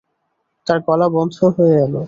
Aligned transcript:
তাঁর 0.67 0.79
গলা 0.87 1.07
বন্ধ 1.15 1.35
হয়ে 1.55 1.75
এল। 1.85 1.95